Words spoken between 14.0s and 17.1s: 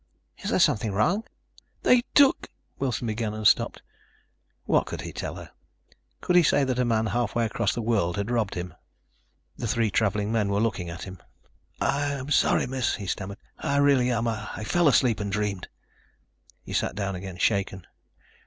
am. I fell asleep and dreamed." He sat